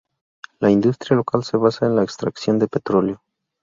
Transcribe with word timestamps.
La 0.59 0.71
industria 0.71 1.15
local 1.15 1.43
se 1.43 1.57
basa 1.57 1.85
en 1.85 1.95
la 1.95 2.01
extracción 2.01 2.57
de 2.57 2.67
petróleo. 2.67 3.21